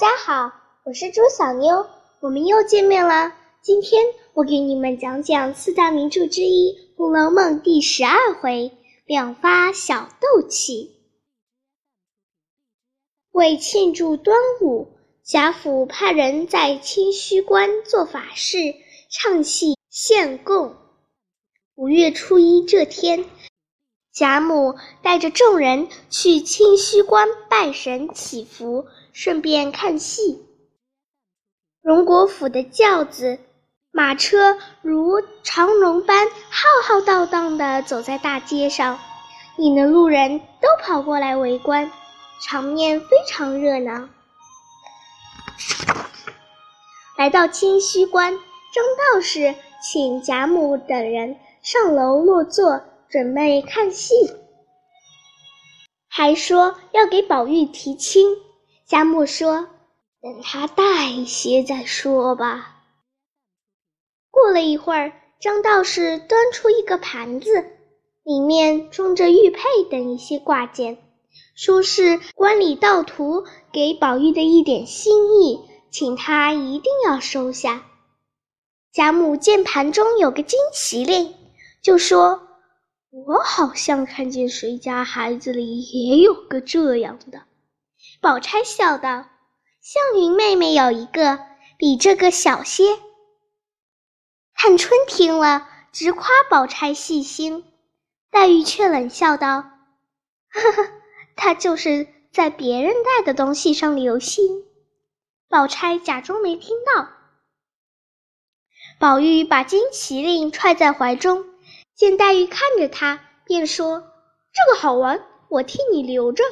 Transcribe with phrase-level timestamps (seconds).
[0.00, 0.50] 家好，
[0.86, 1.86] 我是朱小妞，
[2.20, 3.34] 我们又见面了。
[3.60, 4.02] 今天
[4.32, 8.72] 我给你们讲讲四大名著之一《红楼梦》第十二回
[9.04, 10.96] “两发小斗气”。
[13.32, 14.88] 为庆祝端午，
[15.22, 18.56] 贾府派人在清虚观做法事、
[19.10, 20.76] 唱戏、献供。
[21.74, 23.26] 五月初一这天，
[24.14, 28.86] 贾母带着众人去清虚观拜神祈福。
[29.12, 30.46] 顺便看戏。
[31.82, 33.38] 荣国府的轿子、
[33.90, 38.98] 马车如长龙般浩浩荡荡地走在大街上，
[39.56, 41.90] 引得路人都跑过来围观，
[42.42, 44.08] 场面非常热闹。
[47.16, 54.14] 来到清虚观，张道士请贾母等人上楼落座，准备看戏，
[56.08, 58.36] 还说要给宝玉提亲。
[58.90, 59.68] 贾母说
[60.20, 62.82] ：“等他大一些再说吧。”
[64.32, 67.70] 过了一会儿，张道士端出一个盘子，
[68.24, 70.98] 里面装着玉佩等一些挂件，
[71.54, 75.60] 说是观里道徒给宝玉的一点心意，
[75.92, 77.84] 请他一定要收下。
[78.92, 81.32] 贾母见盘中有个金麒麟，
[81.80, 82.42] 就说
[83.28, 87.42] ：“我好像看见谁家孩子里也有个这样的。”
[88.20, 89.30] 宝钗笑道
[89.80, 91.38] ：“湘云妹妹有一个，
[91.78, 92.84] 比这个小些。”
[94.54, 97.64] 探春听了，直夸宝钗细心。
[98.30, 99.70] 黛玉却冷笑道
[100.52, 100.92] ：“呵呵，
[101.34, 104.66] 她就是在别人带的东西上留心。”
[105.48, 107.08] 宝钗假装没听到。
[108.98, 111.46] 宝玉把金麒麟揣在怀中，
[111.94, 114.12] 见黛玉看着他，便说
[114.52, 116.44] ：“这个好玩，我替你留着。”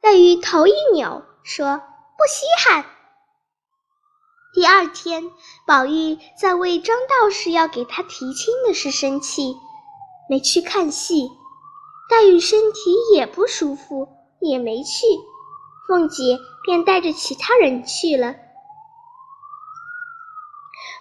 [0.00, 1.78] 黛玉头一扭，说
[2.16, 2.84] ：“不稀罕。”
[4.54, 5.30] 第二天，
[5.66, 9.56] 宝玉在为张道士要给他提亲的事生气，
[10.28, 11.30] 没去看戏。
[12.10, 14.08] 黛玉身体也不舒服，
[14.40, 15.06] 也没去。
[15.86, 18.34] 凤姐便带着其他人去了。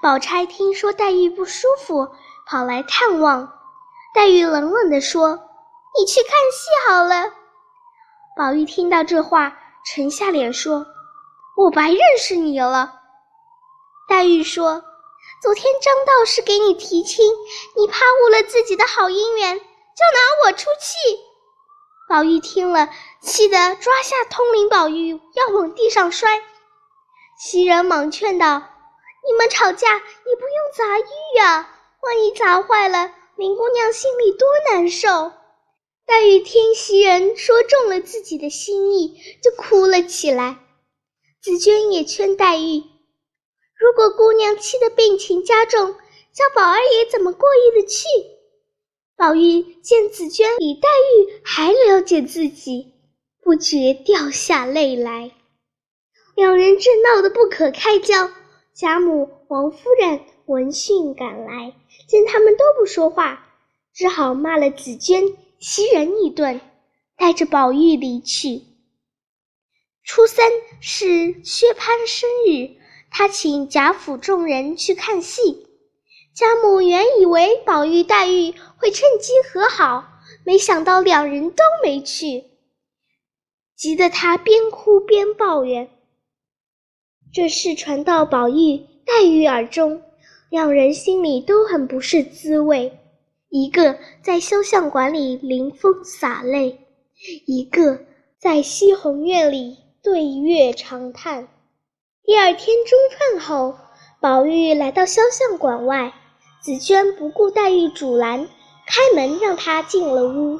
[0.00, 2.08] 宝钗听说黛玉不舒服，
[2.46, 3.52] 跑来探望。
[4.14, 5.34] 黛玉冷冷地说
[5.98, 7.32] ：“你去看戏好了。”
[8.36, 9.56] 宝玉听到这话，
[9.86, 10.84] 沉下脸说
[11.56, 13.00] ：“我白认识你了。”
[14.10, 14.82] 黛玉说
[15.40, 17.32] ：“昨天张道士给你提亲，
[17.76, 20.96] 你怕误了自己的好姻缘，就拿我出气。”
[22.10, 22.88] 宝玉听了，
[23.20, 26.42] 气得抓下通灵宝玉要往地上摔。
[27.38, 28.60] 袭人忙劝道
[29.24, 30.00] ：“你们吵架也
[30.34, 31.70] 不用砸玉呀，
[32.00, 35.30] 万一砸坏了，林姑娘心里多难受。”
[36.06, 40.58] 黛玉听袭人说中了自己的心意，就哭了起来。
[41.40, 42.82] 紫娟也劝黛玉
[43.78, 45.94] ：“如果姑娘气得病情加重，
[46.32, 48.04] 叫宝二爷怎么过意得去？”
[49.16, 52.92] 宝玉见紫娟比黛玉还了解自己，
[53.42, 55.30] 不觉掉下泪来。
[56.34, 58.30] 两人正闹得不可开交，
[58.74, 61.74] 贾母、王夫人闻讯赶来，
[62.08, 63.46] 见他们都不说话，
[63.94, 65.22] 只好骂了紫娟。
[65.58, 66.60] 袭人一顿，
[67.16, 68.62] 带着宝玉离去。
[70.02, 70.46] 初三
[70.80, 72.76] 是薛蟠生日，
[73.10, 75.66] 他请贾府众人去看戏。
[76.34, 82.44] 贾母原以为宝玉、黛玉会趁机和好，没想到两人都没去，
[83.76, 85.88] 急得他边哭边抱怨。
[87.32, 90.02] 这事传到宝玉、黛玉耳中，
[90.50, 92.98] 两人心里都很不是滋味。
[93.56, 96.80] 一个在肖像馆里临风洒泪，
[97.46, 98.00] 一个
[98.36, 101.46] 在西红院里对月长叹。
[102.24, 103.78] 第二天中饭后，
[104.20, 106.12] 宝玉来到肖像馆外，
[106.60, 108.48] 紫娟不顾黛玉阻拦，
[108.88, 110.58] 开门让他进了屋。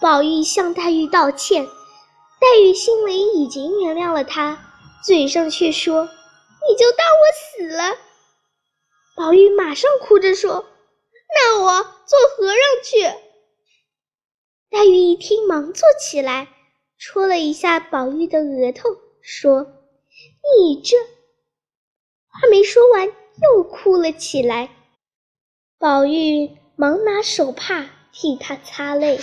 [0.00, 1.66] 宝玉向黛玉道歉，
[2.40, 4.56] 黛玉心里已经原谅了他，
[5.04, 6.04] 嘴上却说
[6.70, 7.96] ：“你就当我死了。”
[9.16, 10.64] 宝玉马上哭着说。
[11.28, 13.20] 那我做和尚去。
[14.70, 16.48] 黛玉一听，忙坐起来，
[16.98, 18.90] 戳了一下宝玉的额头，
[19.22, 19.66] 说
[20.58, 20.96] ：“你这……”
[22.26, 24.70] 话没说完，又哭了起来。
[25.78, 29.20] 宝玉忙拿手帕替她擦泪。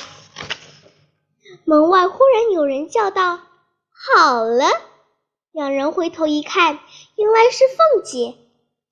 [1.65, 3.41] 门外忽然有人叫道
[3.91, 4.65] ：“好了！”
[5.51, 6.79] 两人回头一看，
[7.15, 8.35] 原来是凤姐。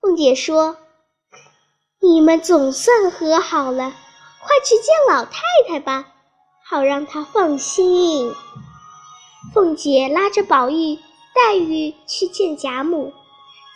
[0.00, 0.76] 凤姐说。
[2.02, 3.92] 你们总算和好了，
[4.40, 6.06] 快去见老太太吧，
[6.64, 8.32] 好让她放心。
[9.52, 10.98] 凤姐拉着宝玉、
[11.34, 13.12] 黛玉去见贾母，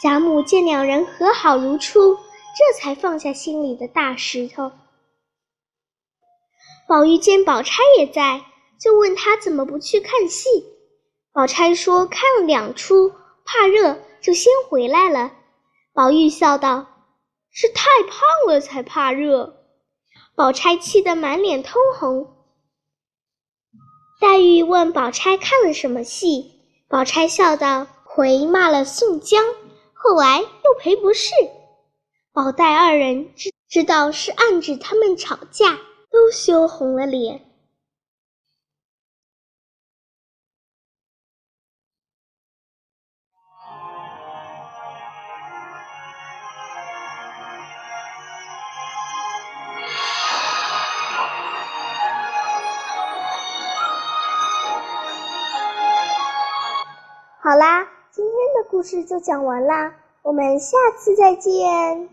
[0.00, 4.73] 贾母见两人和好如初，这才放下心里的大石头。
[6.88, 8.43] 宝玉见宝钗也在，
[8.81, 10.49] 就问他怎么不去看戏。
[11.31, 13.12] 宝钗说看了两出，
[13.44, 15.32] 怕热，就先回来了。
[15.93, 16.87] 宝玉笑道
[17.55, 19.62] ：“是太胖了才怕热。”
[20.37, 22.29] 宝钗气得满脸通红。
[24.21, 29.45] 黛玉问宝钗看了什么戏，宝钗笑道：“回骂了宋江，
[29.93, 31.31] 后来又赔不是。”
[32.35, 35.79] 宝黛二人知知道是暗指他们吵架，
[36.11, 37.54] 都羞红了脸。
[57.46, 62.08] 好啦，今天的故事就讲完啦，我们下次再见。